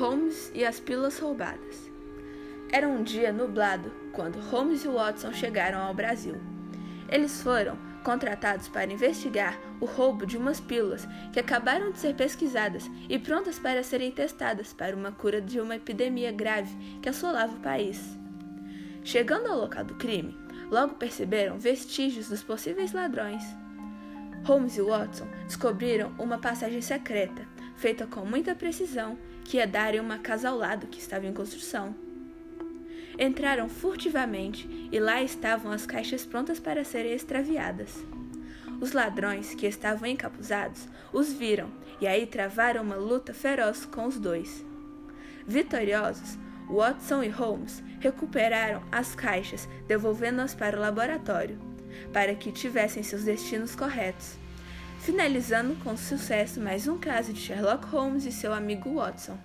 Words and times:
Holmes 0.00 0.50
e 0.54 0.64
as 0.64 0.80
pílulas 0.80 1.18
roubadas. 1.18 1.90
Era 2.72 2.88
um 2.88 3.02
dia 3.02 3.30
nublado 3.34 3.92
quando 4.12 4.40
Holmes 4.40 4.82
e 4.82 4.88
Watson 4.88 5.30
chegaram 5.30 5.78
ao 5.78 5.92
Brasil. 5.92 6.36
Eles 7.06 7.42
foram 7.42 7.76
contratados 8.02 8.66
para 8.66 8.90
investigar 8.90 9.60
o 9.78 9.84
roubo 9.84 10.24
de 10.24 10.38
umas 10.38 10.58
pílulas 10.58 11.06
que 11.34 11.38
acabaram 11.38 11.92
de 11.92 11.98
ser 11.98 12.14
pesquisadas 12.14 12.90
e 13.10 13.18
prontas 13.18 13.58
para 13.58 13.82
serem 13.82 14.10
testadas 14.10 14.72
para 14.72 14.96
uma 14.96 15.12
cura 15.12 15.38
de 15.38 15.60
uma 15.60 15.76
epidemia 15.76 16.32
grave 16.32 16.74
que 17.02 17.10
assolava 17.10 17.54
o 17.54 17.60
país. 17.60 18.00
Chegando 19.04 19.48
ao 19.48 19.58
local 19.58 19.84
do 19.84 19.96
crime, 19.96 20.34
logo 20.70 20.94
perceberam 20.94 21.58
vestígios 21.58 22.30
dos 22.30 22.42
possíveis 22.42 22.94
ladrões. 22.94 23.42
Holmes 24.44 24.78
e 24.78 24.80
Watson 24.80 25.28
descobriram 25.44 26.10
uma 26.18 26.38
passagem 26.38 26.80
secreta, 26.80 27.46
feita 27.80 28.06
com 28.06 28.26
muita 28.26 28.54
precisão, 28.54 29.16
que 29.42 29.56
ia 29.56 29.66
dar 29.66 29.94
em 29.94 30.00
uma 30.00 30.18
casa 30.18 30.50
ao 30.50 30.56
lado 30.56 30.86
que 30.86 31.00
estava 31.00 31.26
em 31.26 31.32
construção. 31.32 31.94
Entraram 33.18 33.70
furtivamente 33.70 34.68
e 34.92 35.00
lá 35.00 35.22
estavam 35.22 35.72
as 35.72 35.86
caixas 35.86 36.26
prontas 36.26 36.60
para 36.60 36.84
serem 36.84 37.12
extraviadas. 37.12 38.04
Os 38.82 38.92
ladrões, 38.92 39.54
que 39.54 39.66
estavam 39.66 40.06
encapuzados, 40.06 40.86
os 41.10 41.32
viram 41.32 41.70
e 42.02 42.06
aí 42.06 42.26
travaram 42.26 42.82
uma 42.82 42.96
luta 42.96 43.32
feroz 43.32 43.86
com 43.86 44.06
os 44.06 44.18
dois. 44.18 44.62
Vitoriosos, 45.46 46.38
Watson 46.68 47.22
e 47.22 47.28
Holmes 47.30 47.82
recuperaram 47.98 48.82
as 48.92 49.14
caixas, 49.14 49.66
devolvendo-as 49.88 50.54
para 50.54 50.76
o 50.76 50.80
laboratório, 50.80 51.58
para 52.12 52.34
que 52.34 52.52
tivessem 52.52 53.02
seus 53.02 53.24
destinos 53.24 53.74
corretos, 53.74 54.38
finalizando 55.00 55.74
com 55.82 55.96
sucesso 55.96 56.60
mais 56.60 56.86
um 56.86 56.98
caso 56.98 57.32
de 57.32 57.40
Sherlock 57.40 57.86
Holmes 57.86 58.26
e 58.26 58.32
seu 58.32 58.52
amigo 58.52 58.96
Watson. 58.96 59.36